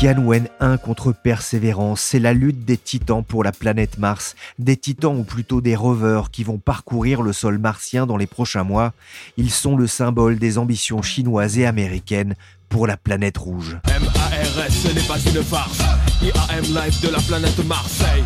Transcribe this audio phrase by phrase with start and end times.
[0.00, 5.14] Tianwen 1 contre Persévérance, c'est la lutte des titans pour la planète Mars, des titans
[5.14, 8.94] ou plutôt des rovers qui vont parcourir le sol martien dans les prochains mois.
[9.36, 12.34] Ils sont le symbole des ambitions chinoises et américaines
[12.70, 13.76] pour la planète rouge.
[13.84, 15.80] MARS, n'est pas une farce.
[16.22, 18.24] IAM Live de la planète Marseille.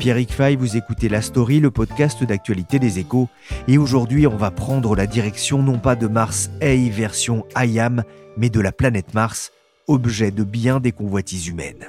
[0.00, 3.28] Pierrick Fay, vous écoutez La Story, le podcast d'actualité des échos.
[3.68, 8.04] Et aujourd'hui, on va prendre la direction non pas de Mars A version IAM,
[8.38, 9.52] mais de la planète Mars,
[9.88, 11.86] objet de bien des convoitises humaines.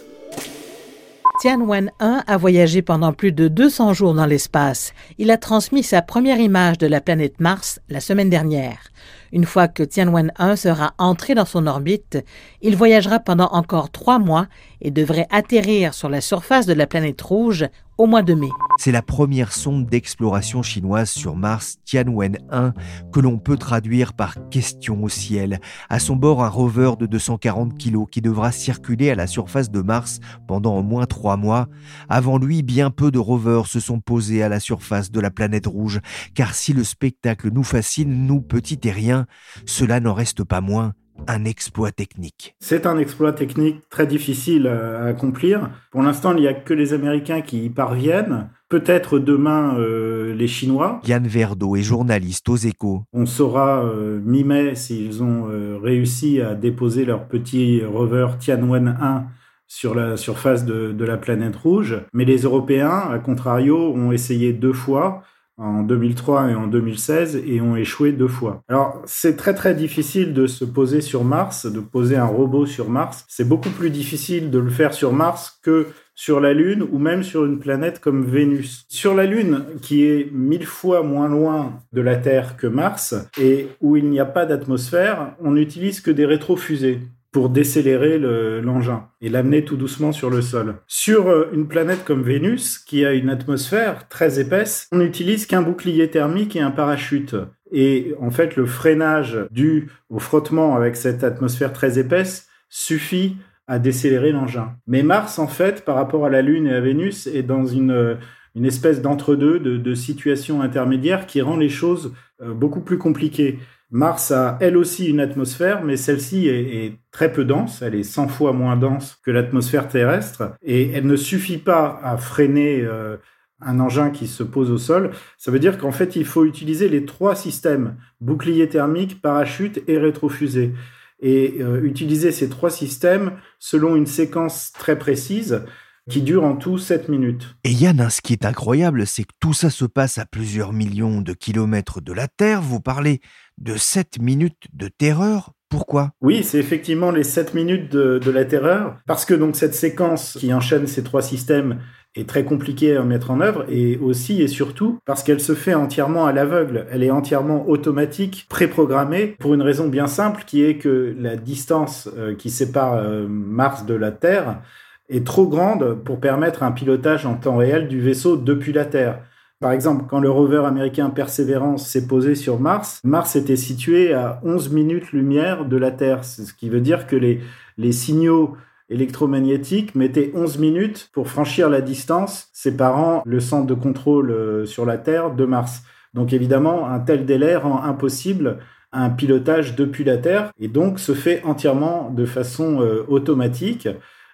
[1.39, 4.93] Tianwen 1 a voyagé pendant plus de 200 jours dans l'espace.
[5.17, 8.91] Il a transmis sa première image de la planète Mars la semaine dernière.
[9.31, 12.17] Une fois que Tianwen 1 sera entré dans son orbite,
[12.61, 14.47] il voyagera pendant encore trois mois
[14.81, 18.49] et devrait atterrir sur la surface de la planète rouge au mois de mai.
[18.79, 22.73] C'est la première sonde d'exploration chinoise sur Mars, Tianwen 1,
[23.13, 25.59] que l'on peut traduire par question au ciel.
[25.87, 29.81] À son bord, un rover de 240 kg qui devra circuler à la surface de
[29.81, 31.67] Mars pendant au moins trois mois.
[32.09, 35.67] Avant lui, bien peu de rovers se sont posés à la surface de la planète
[35.67, 36.02] rouge,
[36.33, 39.20] car si le spectacle nous fascine, nous, petits terriens,
[39.66, 40.94] cela n'en reste pas moins
[41.27, 42.55] un exploit technique.
[42.59, 45.69] C'est un exploit technique très difficile à accomplir.
[45.91, 48.49] Pour l'instant, il n'y a que les Américains qui y parviennent.
[48.69, 51.02] Peut-être demain euh, les Chinois.
[51.05, 53.04] Yann Verdeau est journaliste aux échos.
[53.14, 59.26] On saura euh, mi-mai s'ils ont euh, réussi à déposer leur petit rover Tianwen 1
[59.67, 62.02] sur la surface de, de la planète rouge.
[62.14, 65.23] Mais les Européens, à contrario, ont essayé deux fois
[65.61, 68.64] en 2003 et en 2016 et ont échoué deux fois.
[68.67, 72.89] Alors c'est très très difficile de se poser sur Mars, de poser un robot sur
[72.89, 73.26] Mars.
[73.27, 77.23] C'est beaucoup plus difficile de le faire sur Mars que sur la Lune ou même
[77.23, 78.86] sur une planète comme Vénus.
[78.89, 83.67] Sur la Lune, qui est mille fois moins loin de la Terre que Mars et
[83.80, 87.00] où il n'y a pas d'atmosphère, on n'utilise que des rétrofusées
[87.31, 90.75] pour décélérer l'engin et l'amener tout doucement sur le sol.
[90.87, 95.61] Sur euh, une planète comme Vénus, qui a une atmosphère très épaisse, on n'utilise qu'un
[95.61, 97.36] bouclier thermique et un parachute.
[97.71, 103.37] Et en fait, le freinage dû au frottement avec cette atmosphère très épaisse suffit
[103.67, 104.75] à décélérer l'engin.
[104.86, 108.17] Mais Mars, en fait, par rapport à la Lune et à Vénus, est dans une,
[108.55, 113.59] une espèce d'entre-deux, de, de situation intermédiaire qui rend les choses euh, beaucoup plus compliquées.
[113.91, 118.29] Mars a elle aussi une atmosphère, mais celle-ci est, très peu dense, elle est 100
[118.29, 123.17] fois moins dense que l'atmosphère terrestre, et elle ne suffit pas à freiner euh,
[123.59, 125.11] un engin qui se pose au sol.
[125.37, 129.97] Ça veut dire qu'en fait, il faut utiliser les trois systèmes, bouclier thermique, parachute et
[129.97, 130.73] rétrofusée.
[131.19, 135.63] Et euh, utiliser ces trois systèmes selon une séquence très précise
[136.10, 137.56] qui dure en tout 7 minutes.
[137.63, 141.22] Et Yann, ce qui est incroyable, c'est que tout ça se passe à plusieurs millions
[141.22, 142.62] de kilomètres de la Terre.
[142.62, 143.22] Vous parlez
[143.57, 145.51] de 7 minutes de terreur.
[145.69, 146.12] Pourquoi?
[146.19, 150.38] Oui, c'est effectivement les 7 minutes de, de, la terreur, parce que donc cette séquence
[150.38, 151.80] qui enchaîne ces trois systèmes
[152.13, 155.74] est très compliquée à mettre en œuvre, et aussi et surtout parce qu'elle se fait
[155.74, 156.88] entièrement à l'aveugle.
[156.92, 162.10] Elle est entièrement automatique, préprogrammée, pour une raison bien simple, qui est que la distance
[162.18, 164.62] euh, qui sépare euh, Mars de la Terre
[165.12, 169.19] est trop grande pour permettre un pilotage en temps réel du vaisseau depuis la Terre.
[169.60, 174.39] Par exemple, quand le rover américain Perseverance s'est posé sur Mars, Mars était situé à
[174.44, 177.42] 11 minutes lumière de la Terre, ce qui veut dire que les,
[177.77, 178.56] les signaux
[178.89, 184.85] électromagnétiques mettaient 11 minutes pour franchir la distance séparant le centre de contrôle euh, sur
[184.85, 185.83] la Terre de Mars.
[186.13, 188.57] Donc évidemment, un tel délai rend impossible
[188.91, 193.88] un pilotage depuis la Terre et donc se fait entièrement de façon euh, automatique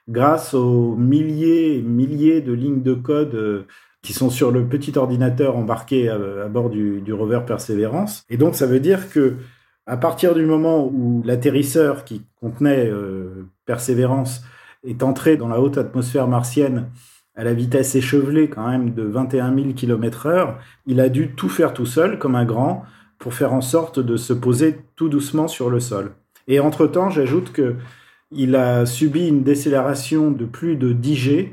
[0.08, 3.66] grâce aux milliers et milliers de lignes de code euh,
[4.02, 8.24] qui sont sur le petit ordinateur embarqué à, bord du, rover Perseverance.
[8.30, 9.36] Et donc, ça veut dire que
[9.86, 14.44] à partir du moment où l'atterrisseur qui contenait euh, Perseverance
[14.86, 16.90] est entré dans la haute atmosphère martienne
[17.36, 21.50] à la vitesse échevelée quand même de 21 000 km heure, il a dû tout
[21.50, 22.84] faire tout seul, comme un grand,
[23.20, 26.12] pour faire en sorte de se poser tout doucement sur le sol.
[26.48, 27.76] Et entre-temps, j'ajoute que
[28.32, 31.52] il a subi une décélération de plus de 10 G,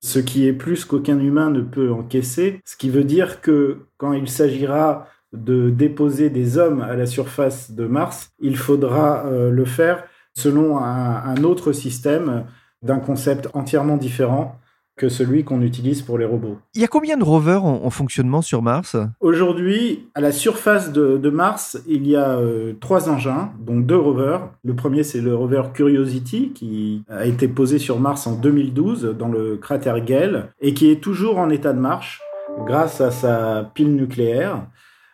[0.00, 4.12] ce qui est plus qu'aucun humain ne peut encaisser, ce qui veut dire que quand
[4.12, 9.64] il s'agira de déposer des hommes à la surface de Mars, il faudra euh, le
[9.64, 12.44] faire selon un autre système
[12.82, 14.60] d'un concept entièrement différent
[14.96, 16.58] que celui qu'on utilise pour les robots.
[16.74, 18.96] Il y a combien de rovers en, fonctionnement sur Mars?
[19.20, 24.48] Aujourd'hui, à la surface de, Mars, il y a euh, trois engins, dont deux rovers.
[24.64, 29.28] Le premier, c'est le rover Curiosity, qui a été posé sur Mars en 2012 dans
[29.28, 32.22] le cratère Gale et qui est toujours en état de marche
[32.66, 34.66] grâce à sa pile nucléaire.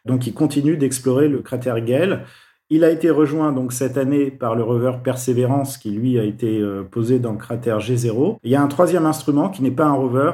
[0.05, 2.25] Donc, il continue d'explorer le cratère Gale.
[2.75, 6.59] Il a été rejoint donc cette année par le rover Perseverance qui lui a été
[6.59, 8.39] euh, posé dans le cratère G0.
[8.45, 10.31] Il y a un troisième instrument qui n'est pas un rover,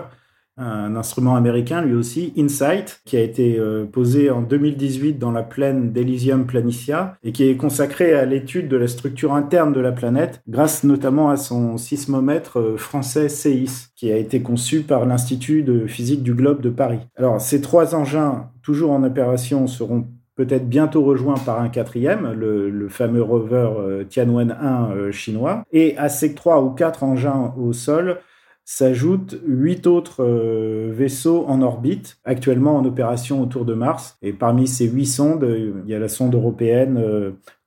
[0.56, 5.42] un instrument américain lui aussi, InSight, qui a été euh, posé en 2018 dans la
[5.42, 9.90] plaine d'Elysium Planitia et qui est consacré à l'étude de la structure interne de la
[9.90, 15.64] planète grâce notamment à son sismomètre euh, français CEIS qui a été conçu par l'Institut
[15.64, 17.00] de physique du globe de Paris.
[17.16, 20.06] Alors ces trois engins toujours en opération seront
[20.38, 25.64] peut-être bientôt rejoint par un quatrième, le, fameux rover euh, Tianwen 1 euh, chinois.
[25.72, 28.20] Et à ces trois ou quatre engins au sol
[28.64, 34.16] s'ajoutent huit autres euh, vaisseaux en orbite, actuellement en opération autour de Mars.
[34.22, 35.44] Et parmi ces huit sondes,
[35.84, 37.02] il y a la sonde européenne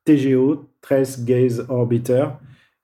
[0.06, 2.27] TGO, Trace Gaze Orbiter,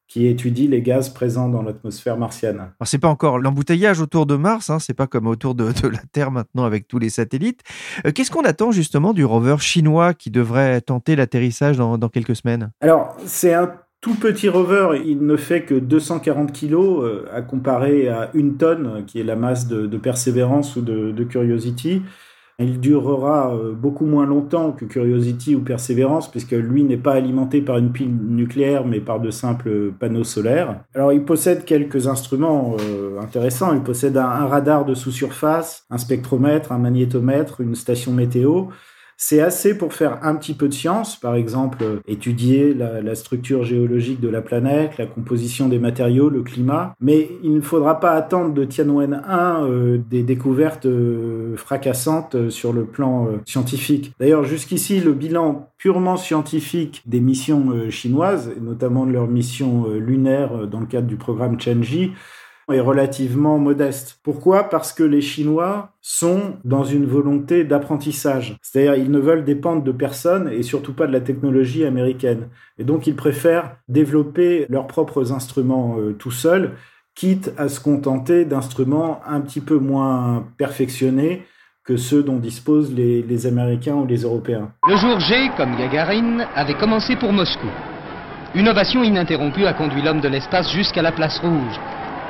[0.07, 2.57] qui étudie les gaz présents dans l'atmosphère martienne.
[2.57, 5.99] Alors c'est pas encore l'embouteillage autour de Mars, hein, c'est pas comme autour de, la
[6.11, 7.61] Terre maintenant avec tous les satellites.
[8.05, 12.71] Euh, qu'est-ce qu'on attend justement du rover chinois qui devrait tenter l'atterrissage dans, quelques semaines?
[12.79, 18.07] Alors c'est un tout petit rover, il ne fait que 240 kilos euh, à comparer
[18.07, 22.01] à une tonne qui est la masse de, Perseverance ou de, de Curiosity.
[22.59, 27.61] Il durera euh, beaucoup moins longtemps que Curiosity ou Perseverance, puisque lui n'est pas alimenté
[27.61, 30.81] par une pile nucléaire, mais par de simples panneaux solaires.
[30.95, 33.75] Alors il possède quelques instruments euh, intéressants.
[33.75, 38.65] Il possède un radar de sous-surface, un spectromètre, un magnétomètre, une station météo.
[39.19, 44.19] C'est assez pour faire un petit peu de science, par exemple étudier la, structure géologique
[44.19, 48.53] de la planète, la composition des matériaux, le climat, mais il ne faudra pas attendre
[48.53, 54.13] de Tianwen 1 euh, des découvertes euh, fracassantes euh, sur le plan scientifique.
[54.19, 60.67] D'ailleurs, jusqu'ici, le bilan purement scientifique des missions chinoises, et notamment de leur mission lunaire
[60.67, 62.11] dans le cadre du programme Chenji,
[62.73, 64.19] est relativement modeste.
[64.23, 64.69] Pourquoi?
[64.69, 68.57] Parce que les Chinois sont dans une volonté d'apprentissage.
[68.61, 72.49] C'est-à-dire ils ne veulent dépendre de personne et surtout pas de la technologie américaine.
[72.77, 76.71] Et donc ils préfèrent développer leurs propres instruments euh, tout seuls,
[77.15, 81.43] quitte à se contenter d'instruments un petit peu moins perfectionnés
[81.83, 84.71] que ceux dont disposent les, les Américains ou les Européens.
[84.87, 87.67] Le jour G, comme Gagarin, avait commencé pour Moscou.
[88.55, 91.79] Une ovation ininterrompue a conduit l'homme de l'espace jusqu'à la place rouge,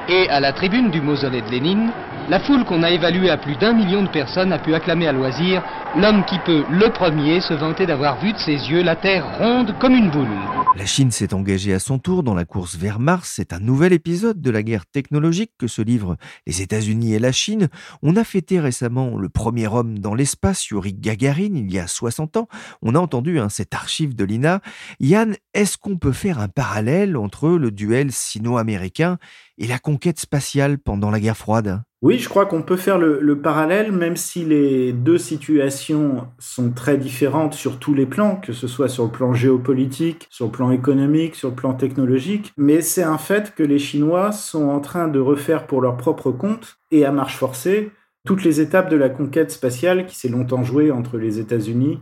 [0.07, 1.91] et à la tribune du mausolée de Lénine,
[2.29, 5.13] la foule qu'on a évaluée à plus d'un million de personnes a pu acclamer à
[5.13, 5.63] loisir
[5.95, 9.73] l'homme qui peut, le premier, se vanter d'avoir vu de ses yeux la Terre ronde
[9.79, 10.27] comme une boule.
[10.75, 13.33] La Chine s'est engagée à son tour dans la course vers Mars.
[13.35, 17.31] C'est un nouvel épisode de la guerre technologique que se livrent les États-Unis et la
[17.31, 17.69] Chine.
[18.03, 22.37] On a fêté récemment le premier homme dans l'espace, Yuri Gagarin, il y a 60
[22.37, 22.47] ans.
[22.81, 24.61] On a entendu hein, cette archive de l'INA.
[24.99, 29.17] Yann, est-ce qu'on peut faire un parallèle entre le duel sino-américain
[29.57, 31.81] et la conquête spatiale pendant la guerre froide?
[32.03, 36.95] Oui, je crois qu'on peut faire le, parallèle, même si les deux situations sont très
[36.95, 40.69] différentes sur tous les plans, que ce soit sur le plan géopolitique, sur le plan
[40.69, 42.53] économique, sur le plan technologique.
[42.55, 46.31] Mais c'est un fait que les Chinois sont en train de refaire pour leur propre
[46.31, 47.91] compte et à marche forcée
[48.27, 51.99] toutes les étapes de la conquête spatiale qui s'est longtemps jouée entre les États-Unis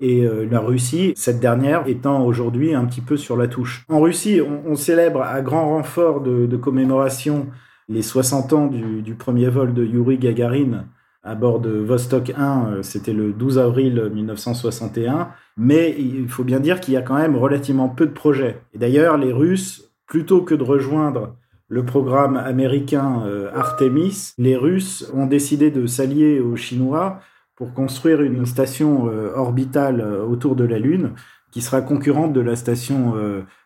[0.00, 3.84] et euh, la Russie, cette dernière étant aujourd'hui un petit peu sur la touche.
[3.88, 7.46] En Russie, on, célèbre à grand renfort de, de commémoration
[7.88, 10.86] les 60 ans du, premier vol de Yuri Gagarin
[11.26, 16.60] à bord de Vostok 1, euh, c'était le 12 avril 1961, mais il faut bien
[16.60, 18.60] dire qu'il y a quand même relativement peu de projets.
[18.74, 21.36] Et d'ailleurs, les Russes, plutôt que de rejoindre
[21.68, 27.18] le programme américain euh, Artemis, les Russes ont décidé de s'allier aux Chinois
[27.56, 31.10] pour construire une station euh, orbitale autour de la Lune
[31.50, 33.14] qui sera concurrente de la station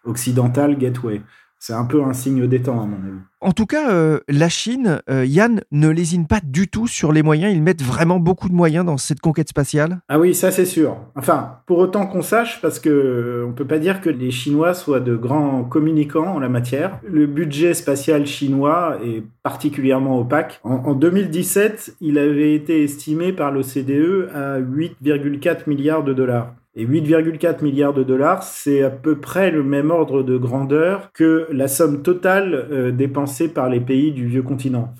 [0.04, 1.22] occidentale Gateway.
[1.62, 3.18] C'est un peu un signe des temps, à mon avis.
[3.42, 7.22] En tout cas, euh, la Chine, euh, Yann, ne lésine pas du tout sur les
[7.22, 7.54] moyens.
[7.54, 10.00] Ils mettent vraiment beaucoup de moyens dans cette conquête spatiale.
[10.08, 10.96] Ah oui, ça c'est sûr.
[11.16, 14.72] Enfin, pour autant qu'on sache, parce que euh, on peut pas dire que les Chinois
[14.72, 16.98] soient de grands communicants en la matière.
[17.06, 20.60] Le budget spatial chinois est particulièrement opaque.
[20.64, 26.54] En, en 2017, il avait été estimé par l'OCDE à 8,4 milliards de dollars.
[26.76, 31.48] Et 8,4 milliards de dollars, c'est à peu près le même ordre de grandeur que
[31.50, 34.94] la somme totale euh, dépensée par les pays du vieux continent.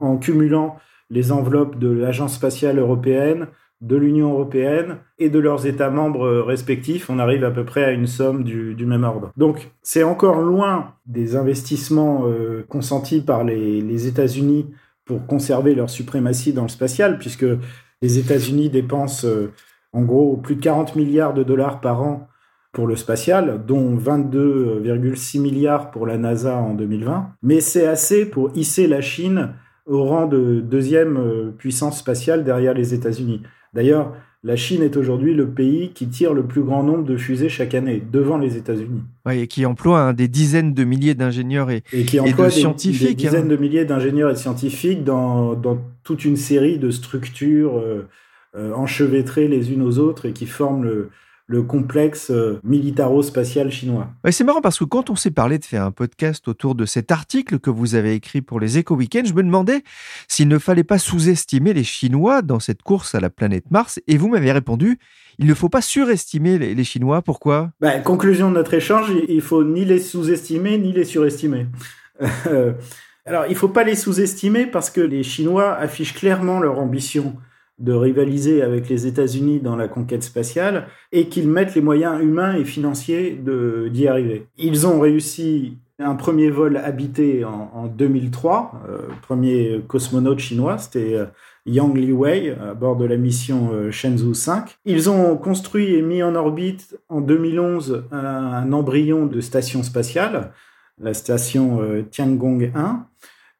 [0.00, 0.76] En cumulant
[1.10, 3.46] les enveloppes de l'Agence spatiale européenne,
[3.82, 7.84] de l'Union européenne et de leurs États membres euh, respectifs, on arrive à peu près
[7.84, 9.32] à une somme du, même ordre.
[9.36, 14.66] Donc c'est encore loin des investissements euh, consentis par les États-Unis
[15.04, 17.46] pour conserver leur suprématie dans le spatial, puisque
[18.02, 19.26] les États-Unis dépensent
[19.92, 22.28] en gros plus de 40 milliards de dollars par an
[22.72, 27.32] pour le spatial, dont 22,6 milliards pour la NASA en 2020.
[27.42, 29.50] Mais c'est assez pour hisser la Chine
[29.86, 33.42] au rang de deuxième euh, puissance spatiale derrière les États-Unis.
[33.74, 37.48] D'ailleurs, la Chine est aujourd'hui le pays qui tire le plus grand nombre de fusées
[37.48, 39.02] chaque année, devant les États-Unis.
[39.26, 43.08] Oui, et qui emploie des dizaines de milliers d'ingénieurs et, et, qui emploie de scientifiques.
[43.08, 48.08] Des dizaines de milliers d'ingénieurs et scientifiques dans, dans, toute une série de structures euh,
[48.54, 51.10] enchevêtrées les unes aux autres et qui forment le,
[51.52, 54.08] le complexe euh, militaro-spatial chinois.
[54.30, 57.10] c'est marrant parce que quand on s'est parlé de faire un podcast autour de cet
[57.10, 59.82] article que vous avez écrit pour les Eco Weekends, je me demandais
[60.28, 64.00] s'il ne fallait pas sous-estimer les Chinois dans cette course à la planète Mars.
[64.06, 64.98] Et vous m'avez répondu,
[65.38, 67.22] il ne faut pas surestimer les, Chinois.
[67.22, 67.70] Pourquoi?
[67.80, 71.66] Bah, Conclusion de notre échange, il faut ni les sous-estimer ni les surestimer.
[73.26, 77.36] Alors, il ne faut pas les sous-estimer parce que les Chinois affichent clairement leur ambition
[77.82, 82.54] de rivaliser avec les États-Unis dans la conquête spatiale et qu'ils mettent les moyens humains
[82.54, 83.38] et financiers
[83.90, 84.46] d'y arriver.
[84.56, 91.26] Ils ont réussi un premier vol habité en, 2003, euh, premier cosmonaute chinois, c'était euh,
[91.66, 94.78] Yang Liwei à bord de la mission euh, Shenzhou 5.
[94.84, 100.52] Ils ont construit et mis en orbite en 2011 un, un embryon de station spatiale,
[101.00, 103.06] la station Tiangong 1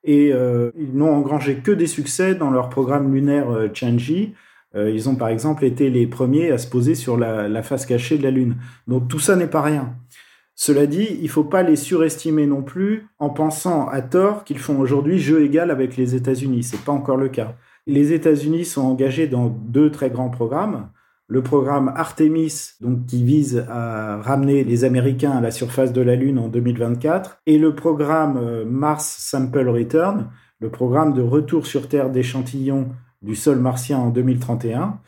[0.05, 4.35] et euh, ils n'ont engrangé que des succès dans leur programme lunaire euh, Tianji.
[4.75, 7.87] Euh, ils ont par exemple été les premiers à se poser sur la, la face
[7.87, 8.57] cachée de la Lune.
[8.89, 9.95] Donc tout ça n'est pas rien.
[10.55, 14.59] Cela dit, il ne faut pas les surestimer non plus en pensant à tort qu'ils
[14.59, 16.63] font aujourd'hui jeu égal avec les États-Unis.
[16.63, 17.57] C'est pas encore le cas.
[17.87, 20.89] Les États-Unis sont engagés dans deux très grands programmes
[21.33, 22.73] le programme Artemis,
[23.09, 27.57] qui vise à ramener les Américains à la surface de la Lune en 2024, et
[27.57, 30.29] le programme euh, Mars Sample Return,
[30.61, 32.91] le programme de retour sur Terre d'échantillons
[33.23, 34.99] du sol martien en 2031.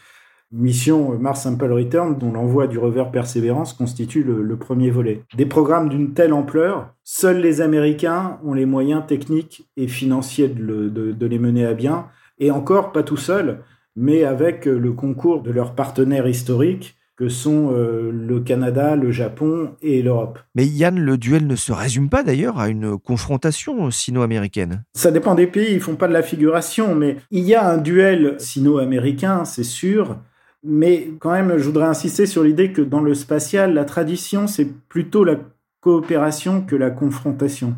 [0.51, 5.25] Mission Mars Sample Return, dont l'envoi du rover Perseverance constitue le, premier volet.
[5.37, 10.89] Des programmes d'une telle ampleur, seuls les Américains ont les moyens techniques et financiers de,
[10.89, 12.07] de les mener à bien,
[12.39, 13.61] et encore pas tout seuls
[13.97, 19.13] mais avec euh, le concours de leurs partenaires historiques que sont euh, le Canada, le
[19.13, 20.41] Japon et l'Europe.
[20.57, 24.83] Mais Yann, le duel ne se résume pas d'ailleurs à une confrontation sino-américaine.
[24.95, 27.79] Ça dépend des pays, ils font pas de la figuration, mais il y a un
[27.79, 30.17] duel sino-américain, c'est sûr.
[30.65, 34.73] Mais quand même, je voudrais insister sur l'idée que dans le spatial, la tradition, c'est
[34.89, 35.37] plutôt la
[35.81, 37.77] coopération que la confrontation.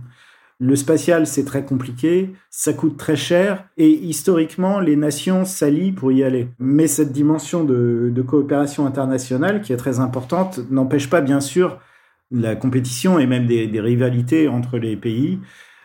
[0.59, 6.13] Le spatial, c'est très compliqué, ça coûte très cher, et historiquement, les nations s'allient pour
[6.13, 6.49] y aller.
[6.59, 11.79] Mais cette dimension de, coopération internationale, qui est très importante, n'empêche pas, bien sûr,
[12.31, 15.39] la compétition et même des, rivalités entre les pays.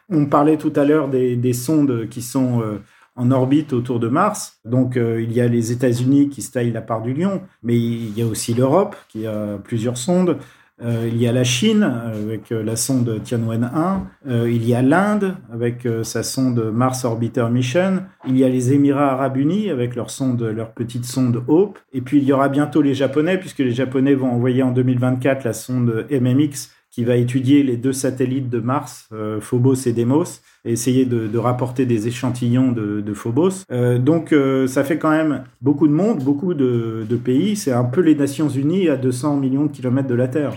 [0.09, 2.79] On parlait tout à l'heure des, sondes qui sont euh,
[3.17, 4.59] en orbite autour de Mars.
[4.63, 7.75] Donc euh, il y a les États-Unis qui se taillent la part du lion, mais
[7.75, 10.37] il y a aussi l'Europe qui a plusieurs sondes.
[10.83, 13.99] Euh, il y a la Chine avec euh, la sonde Tianwen-1.
[14.27, 18.03] Euh, il y a l'Inde avec sa sonde Mars Orbiter Mission.
[18.27, 21.79] Il y a les Émirats Arabes Unis avec leur sonde, leur petite sonde Hope.
[21.93, 25.43] Et puis il y aura bientôt les Japonais puisque les Japonais vont envoyer en 2024
[25.43, 30.73] la sonde MMX qui va étudier les deux satellites de Mars, Phobos et Deimos, et
[30.73, 33.65] essayer de, rapporter des échantillons de, Phobos.
[33.99, 34.35] donc
[34.67, 37.55] ça fait quand même beaucoup de monde, beaucoup de, de pays.
[37.55, 40.53] C'est un peu les Nations Unies à 200 millions de kilomètres de la Terre.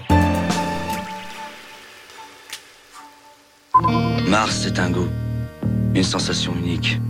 [4.28, 5.08] Mars, c'est un goût,
[5.94, 7.00] une sensation unique.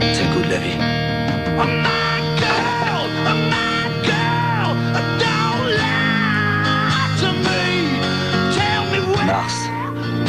[0.00, 1.99] C'est le goût de la vie.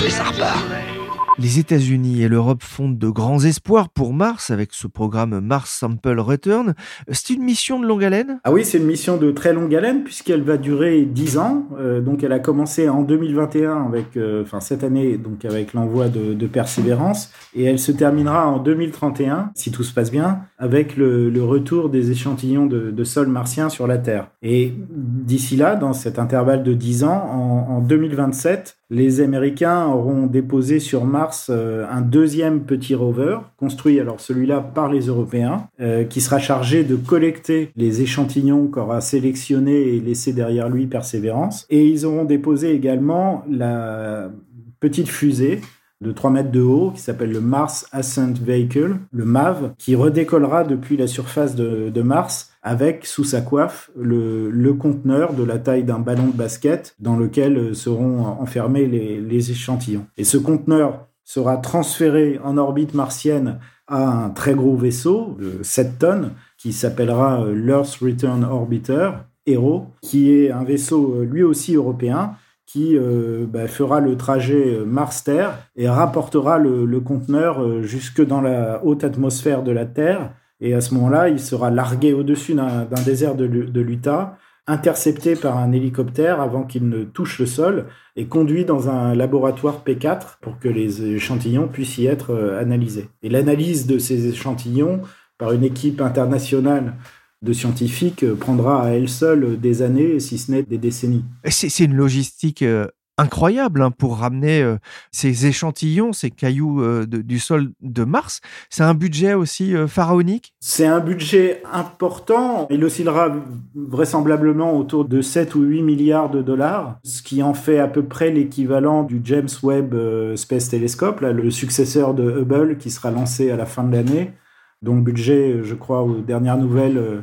[0.05, 1.00] Et ça repart.
[1.39, 6.19] Les États-Unis et l'Europe fondent de grands espoirs pour Mars avec ce programme Mars Sample
[6.19, 6.73] Return.
[7.09, 8.39] C'est une mission de longue haleine?
[8.43, 11.67] Ah oui, c'est une mission de très longue haleine puisqu'elle va durer 10 ans.
[11.79, 16.09] Euh, donc elle a commencé en 2021 avec, euh, enfin cette année donc avec l'envoi
[16.09, 20.97] de, de, Persévérance et elle se terminera en 2031 si tout se passe bien avec
[20.97, 24.27] le, retour des échantillons de, sol martien sur la Terre.
[24.43, 30.79] Et d'ici là, dans cet intervalle de 10 ans, en 2027, les Américains auront déposé
[30.79, 35.67] sur Mars Mars un deuxième petit rover, construit alors celui-là par les Européens,
[36.09, 41.65] qui sera chargé de collecter les échantillons qu'aura sélectionnés et laissés derrière lui Persévérance.
[41.69, 44.31] Et ils auront déposé également la
[44.79, 45.61] petite fusée
[46.01, 50.63] de 3 mètres de haut qui s'appelle le Mars Ascent Vehicle, le MAV, qui redécollera
[50.63, 55.99] depuis la surface de, Mars avec sous sa coiffe le, conteneur de la taille d'un
[55.99, 60.07] ballon de basket dans lequel seront enfermés les échantillons.
[60.17, 65.99] Et ce conteneur sera transféré en orbite martienne à un très gros vaisseau de 7
[65.99, 69.11] tonnes qui s'appellera l'Earth Return Orbiter,
[69.45, 72.35] HERO, qui est un vaisseau lui aussi européen
[72.71, 78.39] qui euh, bah, fera le trajet euh, Mars-Terre et rapportera le, conteneur euh, jusque dans
[78.39, 80.31] la haute atmosphère de la Terre.
[80.61, 84.37] Et à ce moment-là, il sera largué au-dessus d'un désert de l'Utah,
[84.67, 89.83] intercepté par un hélicoptère avant qu'il ne touche le sol et conduit dans un laboratoire
[89.85, 93.09] P4 pour que les échantillons puissent y être analysés.
[93.23, 95.01] Et l'analyse de ces échantillons
[95.37, 96.93] par une équipe internationale
[97.41, 101.25] de scientifiques euh, prendra à elle seule des années, si ce n'est des décennies.
[101.45, 102.87] C'est une logistique euh,
[103.21, 104.77] incroyable hein, pour ramener euh,
[105.11, 108.41] ces échantillons, ces cailloux du sol de Mars.
[108.69, 110.53] C'est un budget aussi pharaonique?
[110.59, 112.67] C'est un budget important.
[112.69, 113.31] Il oscillera
[113.75, 118.03] vraisemblablement autour de 7 ou 8 milliards de dollars, ce qui en fait à peu
[118.03, 119.95] près l'équivalent du James Webb
[120.35, 124.33] Space Telescope, le successeur de Hubble qui sera lancé à la fin de l'année
[124.81, 127.21] dont le budget, je crois, aux dernières nouvelles, euh,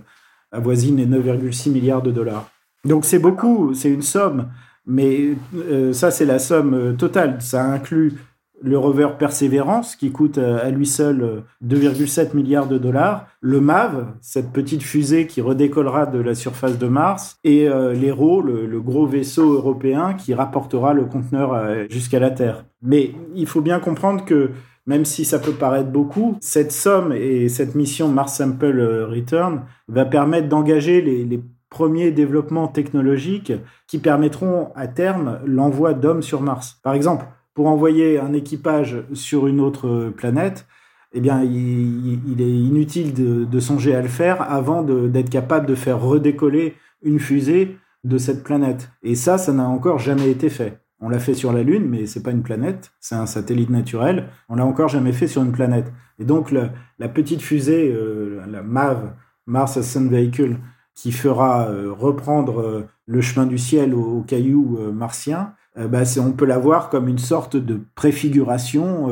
[0.53, 2.49] avoisine les 9,6 milliards de dollars.
[2.85, 4.49] Donc c'est beaucoup, c'est une somme,
[4.89, 7.37] mais euh, ça c'est la somme euh, totale.
[7.41, 8.15] Ça inclut
[8.61, 14.51] le rover Perseverance qui coûte à lui seul 2,7 milliards de dollars, le MAV, cette
[14.51, 20.15] petite fusée qui redécollera de la surface de Mars, et l'Hero, le, gros vaisseau européen
[20.15, 22.65] qui rapportera le conteneur jusqu'à la Terre.
[22.83, 24.51] Mais il faut bien comprendre que
[24.89, 29.61] même si ça peut paraître beaucoup, cette somme et cette mission Mars Sample euh, Return
[29.87, 31.41] va permettre d'engager les,
[31.71, 33.53] premiers développements technologiques
[33.87, 36.79] qui permettront à terme l'envoi d'hommes sur Mars.
[36.83, 40.67] Par exemple, pour envoyer un équipage sur une autre planète,
[41.13, 46.01] eh bien, il, est inutile de, songer à le faire avant d'être capable de faire
[46.01, 48.91] redécoller une fusée de cette planète.
[49.03, 50.81] Et ça, ça n'a encore jamais été fait.
[51.01, 54.29] On l'a fait sur la Lune, mais c'est pas une planète, c'est un satellite naturel.
[54.49, 55.93] On l'a encore jamais fait sur une planète.
[56.19, 59.13] Et donc la, petite fusée, euh, la MAV,
[59.47, 60.57] Mars Ascent Vehicle,
[60.99, 66.45] qui fera euh, reprendre euh, le chemin du ciel aux, cailloux martiens, bah, on peut
[66.45, 69.07] la voir comme une sorte de préfiguration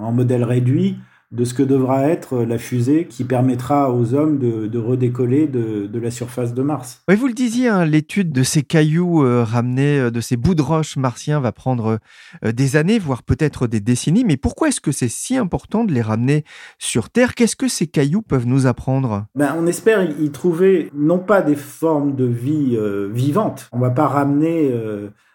[0.00, 0.98] en modèle réduit
[1.32, 6.10] de ce que devra être la fusée qui permettra aux hommes de, redécoller de, la
[6.10, 7.02] surface de Mars.
[7.08, 10.54] Oui, vous le disiez, hein, l'étude de ces cailloux euh, ramenés, euh, de ces bouts
[10.54, 11.98] de roche martiens va prendre
[12.44, 14.24] euh, des années, voire peut-être des décennies.
[14.24, 16.44] Mais pourquoi est-ce que c'est si important de les ramener
[16.78, 17.34] sur Terre?
[17.34, 19.26] Qu'est-ce que ces cailloux peuvent nous apprendre?
[19.34, 22.78] Ben, On espère y trouver non pas des formes de vie
[23.12, 23.68] vivantes.
[23.72, 24.72] On ne va pas ramener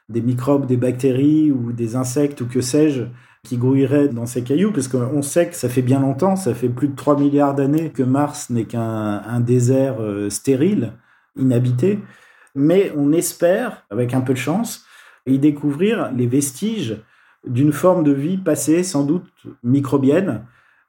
[0.10, 3.04] des microbes, des bactéries ou des insectes ou que sais-je
[3.44, 6.70] qui grouillerait dans ces cailloux, parce qu'on sait que ça fait bien longtemps, ça fait
[6.70, 10.94] plus de 3 milliards d'années que Mars n'est qu'un désert euh, stérile,
[11.36, 12.00] inhabité.
[12.54, 14.86] Mais on espère, avec un peu de chance,
[15.26, 17.02] y découvrir les vestiges
[17.48, 19.32] d'une forme de vie passée, sans doute
[19.64, 20.46] microbienne,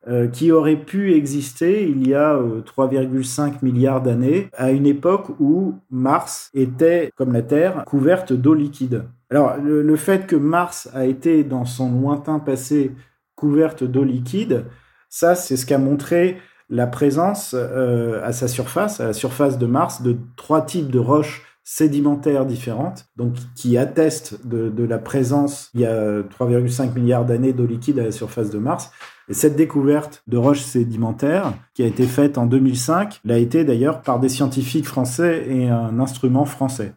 [0.09, 5.29] euh, qui aurait pu exister il y a 3,5 euh, milliards d'années, à une époque
[5.39, 9.05] où Mars était, comme la Terre, couverte d'eau liquide.
[9.31, 12.91] Alors, le, fait que Mars a été, dans son lointain passé,
[13.37, 14.65] couverte d'eau liquide,
[15.09, 16.37] ça, c'est ce qu'a montré
[16.69, 20.99] la présence euh, à sa surface, à la surface de Mars, de trois types de
[20.99, 27.53] roches sédimentaires différentes, donc qui attestent de, la présence, il y a 3,5 milliards d'années
[27.53, 28.91] d'eau liquide à la surface de Mars.
[29.29, 34.03] Et cette découverte de roches sédimentaires, qui a été faite en 2005, l'a été d'ailleurs
[34.03, 36.95] par des scientifiques français et un instrument français.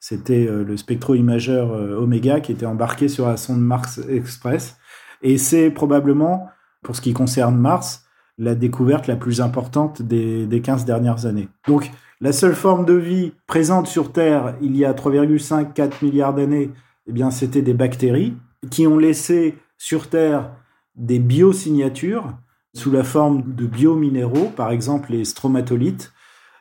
[0.00, 4.76] C'était euh, le spectro-imageur euh, Omega qui était embarqué sur la sonde Mars Express.
[5.22, 6.48] Et c'est probablement,
[6.82, 8.04] pour ce qui concerne Mars,
[8.38, 11.48] la découverte la plus importante des, des 15 dernières années.
[11.66, 16.70] Donc, la seule forme de vie présente sur Terre il y a 3,5-4 milliards d'années,
[17.06, 18.36] eh bien, c'était des bactéries
[18.70, 20.50] qui ont laissé sur Terre
[20.98, 22.36] des biosignatures
[22.74, 26.12] sous la forme de biominéraux, par exemple les stromatolites.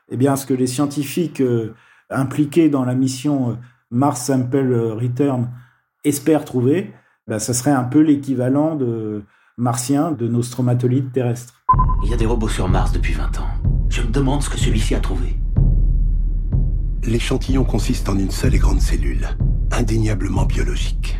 [0.09, 1.73] Eh bien, ce que les scientifiques euh,
[2.09, 3.53] impliqués dans la mission euh,
[3.91, 5.49] Mars Sample Return
[6.05, 6.93] espèrent trouver,
[7.27, 9.23] ben, ça serait un peu l'équivalent de
[9.57, 11.63] martien de nos stromatolites terrestres.
[12.03, 13.47] Il y a des robots sur Mars depuis 20 ans.
[13.89, 15.35] Je me demande ce que celui-ci a trouvé.
[17.03, 19.27] L'échantillon consiste en une seule et grande cellule,
[19.71, 21.17] indéniablement biologique.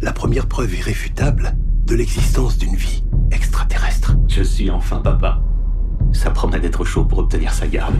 [0.00, 4.16] la première preuve irréfutable de l'existence d'une vie extraterrestre.
[4.28, 5.40] Je suis enfin papa.
[6.12, 7.94] Ça promet d'être chaud pour obtenir sa garde.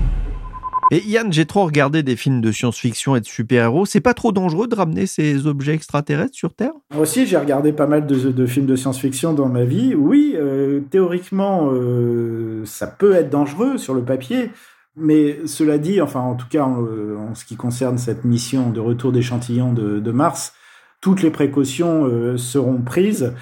[0.90, 3.86] Et Yann, j'ai trop regardé des films de science-fiction et de super-héros.
[3.86, 6.72] C'est pas trop dangereux de ramener ces objets extraterrestres sur Terre?
[6.92, 9.94] Moi aussi, j'ai regardé pas mal de, films de science-fiction dans ma vie.
[9.94, 14.50] Oui, euh, théoriquement, euh, ça peut être dangereux sur le papier.
[14.96, 19.10] Mais cela dit, enfin, en tout cas, en, ce qui concerne cette mission de retour
[19.10, 20.54] d'échantillons de, Mars,
[21.00, 23.34] toutes les précautions euh, seront prises.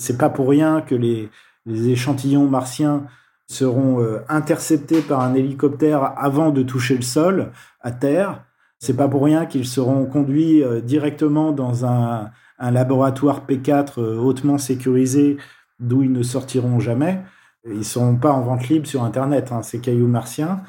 [0.00, 1.28] C'est pas pour rien que les,
[1.66, 3.04] échantillons martiens
[3.46, 8.42] seront euh, interceptés par un hélicoptère avant de toucher le sol à terre.
[8.78, 14.56] C'est pas pour rien qu'ils seront conduits euh, directement dans un, laboratoire P4 euh, hautement
[14.56, 15.36] sécurisé
[15.80, 17.20] d'où ils ne sortiront jamais.
[17.66, 20.62] Ils ne seront pas en vente libre sur Internet, hein, ces cailloux martiens.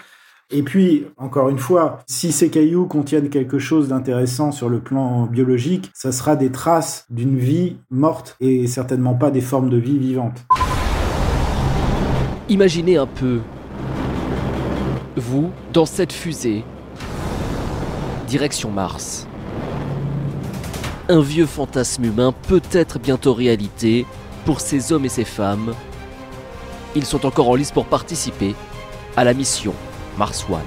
[0.53, 5.25] Et puis, encore une fois, si ces cailloux contiennent quelque chose d'intéressant sur le plan
[5.25, 9.97] biologique, ça sera des traces d'une vie morte et certainement pas des formes de vie
[9.97, 10.45] vivantes.
[12.49, 13.39] Imaginez un peu,
[15.15, 16.65] vous, dans cette fusée,
[18.27, 19.27] direction Mars.
[21.07, 24.05] Un vieux fantasme humain peut-être bientôt réalité
[24.43, 25.73] pour ces hommes et ces femmes.
[26.93, 28.53] Ils sont encore en lice pour participer
[29.15, 29.73] à la mission
[30.21, 30.59] Mars One.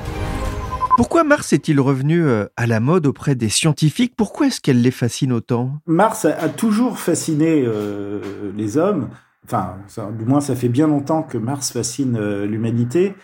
[0.96, 4.14] Pourquoi Mars est-il revenu euh, à la mode auprès des scientifiques?
[4.16, 5.78] Pourquoi est-ce qu'elle les fascine autant?
[5.86, 8.20] Mars a toujours fasciné euh,
[8.56, 9.10] les hommes.
[9.44, 9.76] Enfin,
[10.18, 13.14] du moins, ça fait bien longtemps que Mars fascine euh, l'humanité.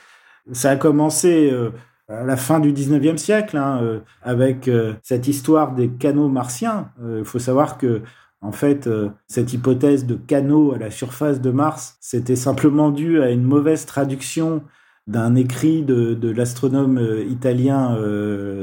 [0.52, 1.70] Ça a commencé euh,
[2.08, 4.70] à la fin du 19e siècle, hein, euh, avec
[5.02, 6.92] cette histoire des canaux martiens.
[7.02, 8.02] Il faut savoir que,
[8.40, 8.88] en fait,
[9.26, 13.84] cette hypothèse de canaux à la surface de Mars, c'était simplement dû à une mauvaise
[13.84, 14.62] traduction
[15.10, 17.96] d'un écrit de, l'astronome italien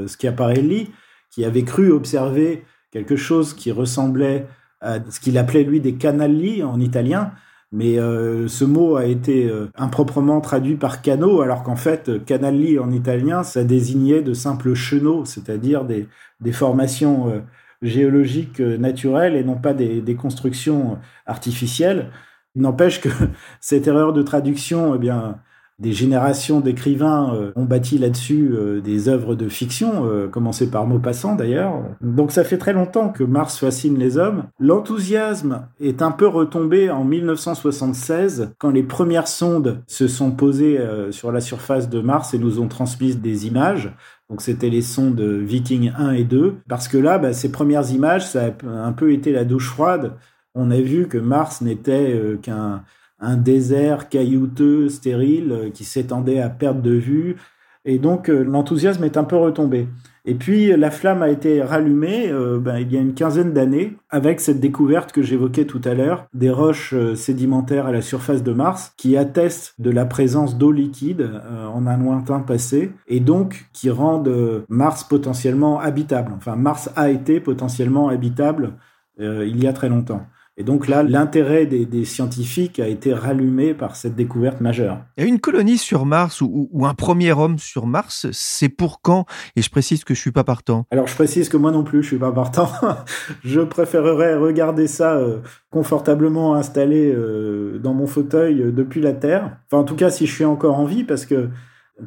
[0.06, 0.90] Schiaparelli,
[1.30, 4.46] qui avait cru observer quelque chose qui ressemblait
[4.80, 7.32] à ce qu'il appelait lui des canali en italien,
[7.70, 12.18] mais euh, ce mot a été euh, improprement traduit par canot, alors qu'en fait, euh,
[12.18, 16.08] canali en italien, ça désignait de simples chenaux, c'est-à-dire des,
[16.52, 17.44] formations
[17.82, 22.10] géologiques naturelles et non pas des, des constructions artificielles.
[22.54, 23.08] N'empêche que
[23.60, 25.40] cette erreur de traduction, eh bien,
[25.78, 30.86] des générations d'écrivains euh, ont bâti là-dessus euh, des œuvres de fiction, euh, commencées par
[30.86, 31.84] Maupassant d'ailleurs.
[32.00, 34.44] Donc ça fait très longtemps que Mars fascine les hommes.
[34.58, 41.30] L'enthousiasme est un peu retombé en 1976 quand les premières sondes se sont posées sur
[41.30, 43.92] la surface de Mars et nous ont transmis des images.
[44.28, 46.56] Donc c'était les sondes Viking 1 et 2.
[46.68, 50.14] Parce que là, bah, ces premières images, ça a un peu été la douche froide.
[50.54, 52.82] On a vu que Mars n'était qu'un
[53.20, 57.36] un désert caillouteux, stérile, euh, qui s'étendait à perte de vue.
[57.84, 59.88] Et donc euh, l'enthousiasme est un peu retombé.
[60.24, 63.96] Et puis la flamme a été rallumée euh, ben, il y a une quinzaine d'années
[64.10, 68.52] avec cette découverte que j'évoquais tout à l'heure des roches sédimentaires à la surface de
[68.52, 71.30] Mars qui attestent de la présence d'eau liquide
[71.72, 76.32] en un lointain passé et donc qui rendent Mars potentiellement habitable.
[76.36, 78.74] Enfin Mars a été potentiellement habitable
[79.18, 80.26] il y a très longtemps.
[80.60, 84.98] Et donc là, l'intérêt des, scientifiques a été rallumé par cette découverte majeure.
[85.16, 89.24] Et une colonie sur Mars ou, un premier homme sur Mars, c'est pour quand?
[89.54, 90.84] Et je précise que je suis pas partant.
[90.90, 92.68] Alors je précise que moi non plus, je suis pas partant.
[93.44, 95.38] je préférerais regarder ça euh,
[95.70, 99.58] confortablement installé euh, dans mon fauteuil euh, depuis la Terre.
[99.70, 101.50] Enfin, en tout cas, si je suis encore en vie, parce que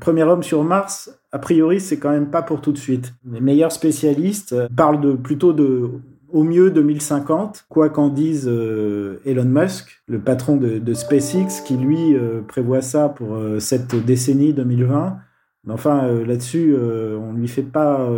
[0.01, 3.13] premier homme sur Mars, a priori, c'est quand même pas pour tout de suite.
[3.31, 6.01] Les meilleurs spécialistes parlent de, plutôt de
[6.33, 12.15] au mieux 2050, quoi qu'en dise euh, Elon Musk, le patron de, SpaceX, qui lui
[12.15, 15.17] euh, prévoit ça pour euh, cette décennie 2020.
[15.63, 18.09] Mais enfin, là-dessus, on ne lui fait pas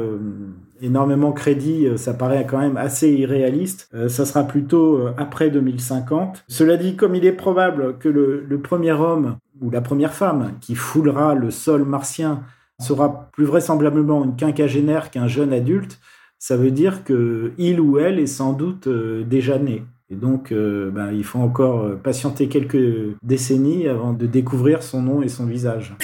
[0.82, 3.90] énormément crédit, ça paraît quand même assez irréaliste.
[4.08, 6.46] ça sera plutôt après 2050.
[6.48, 10.54] Cela dit, comme il est probable que le, le premier homme ou la première femme
[10.62, 12.44] qui foulera le sol martien
[12.80, 16.00] sera plus vraisemblablement une quinquagénaire qu'un jeune adulte,
[16.46, 19.86] ça veut dire que il ou elle est sans doute euh, déjà né.
[20.10, 25.02] Et donc, euh, ben, il faut encore euh, patienter quelques décennies avant de découvrir son
[25.02, 25.96] nom et son visage.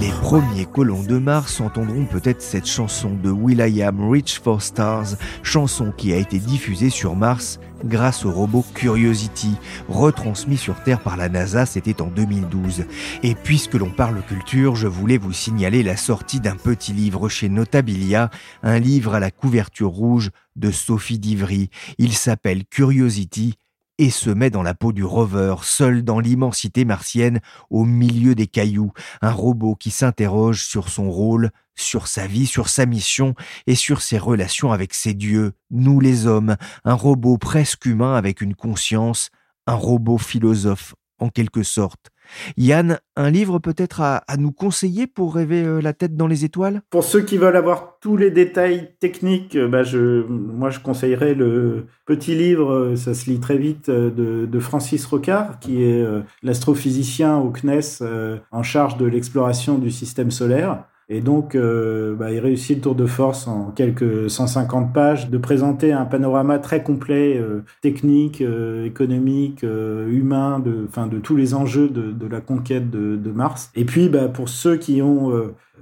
[0.00, 5.08] Les premiers colons de Mars entendront peut-être cette chanson de Will.i.am Reach for Stars,
[5.42, 9.56] chanson qui a été diffusée sur Mars grâce au robot Curiosity,
[9.90, 12.86] retransmis sur Terre par la NASA, c'était en 2012.
[13.22, 17.50] Et puisque l'on parle culture, je voulais vous signaler la sortie d'un petit livre chez
[17.50, 18.30] Notabilia,
[18.62, 21.68] un livre à la couverture rouge de Sophie Divry.
[21.98, 23.58] Il s'appelle Curiosity
[24.00, 28.46] et se met dans la peau du rover, seul dans l'immensité martienne, au milieu des
[28.46, 33.34] cailloux, un robot qui s'interroge sur son rôle, sur sa vie, sur sa mission
[33.66, 38.40] et sur ses relations avec ses dieux, nous les hommes, un robot presque humain avec
[38.40, 39.28] une conscience,
[39.66, 42.08] un robot philosophe en quelque sorte.
[42.56, 46.82] Yann, un livre peut-être à, nous conseiller pour rêver euh, la tête dans les étoiles?
[46.90, 49.82] Pour ceux qui veulent avoir tous les détails techniques, euh, bah
[50.28, 55.04] moi je conseillerais le petit livre, euh, ça se lit très vite, de, de Francis
[55.06, 56.04] Rocard, qui est
[56.42, 58.04] l'astrophysicien au CNES
[58.50, 60.84] en charge de l'exploration du système solaire.
[61.12, 65.38] Et donc, euh, bah, il réussit le tour de force en quelques 150 pages de
[65.38, 71.52] présenter un panorama très complet, euh, technique, euh, économique, humain, de, enfin, de tous les
[71.52, 73.72] enjeux de, de la conquête de, de, Mars.
[73.74, 75.32] Et puis, bah, pour ceux qui ont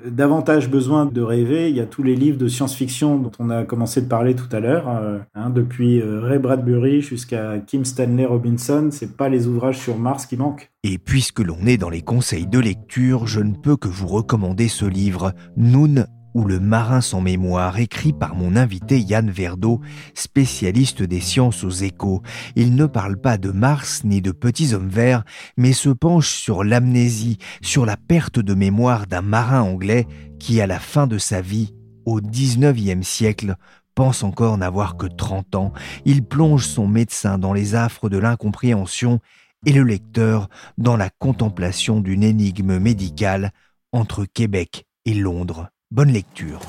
[0.06, 3.64] davantage besoin de rêver, il y a tous les livres de science-fiction dont on a
[3.64, 8.24] commencé de parler tout à l'heure, euh, hein, depuis euh, Ray Bradbury jusqu'à Kim Stanley
[8.24, 10.70] Robinson, c'est pas les ouvrages sur Mars qui manquent.
[10.84, 14.68] Et puisque l'on est dans les conseils de lecture, je ne peux que vous recommander
[14.68, 19.80] ce livre, Noon ou Le marin sans mémoire, écrit par mon invité Yann Verdeau,
[20.14, 22.22] spécialiste des sciences aux échos.
[22.56, 25.24] Il ne parle pas de Mars ni de petits hommes verts,
[25.56, 30.06] mais se penche sur l'amnésie, sur la perte de mémoire d'un marin anglais
[30.38, 33.56] qui, à la fin de sa vie, au 19e siècle,
[33.94, 35.72] pense encore n'avoir que 30 ans.
[36.04, 39.20] Il plonge son médecin dans les affres de l'incompréhension
[39.66, 43.52] et le lecteur dans la contemplation d'une énigme médicale
[43.92, 45.68] entre Québec et Londres.
[45.90, 46.60] Bonne lecture.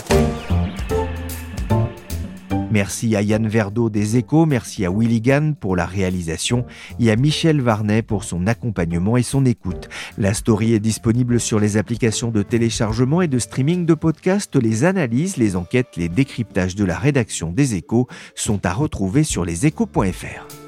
[2.71, 6.65] Merci à Yann Verdeau des Échos, merci à Willy Gann pour la réalisation
[7.01, 9.89] et à Michel Varnet pour son accompagnement et son écoute.
[10.17, 14.55] La story est disponible sur les applications de téléchargement et de streaming de podcasts.
[14.55, 19.43] Les analyses, les enquêtes, les décryptages de la rédaction des Échos sont à retrouver sur
[19.43, 20.58] leséchos.fr.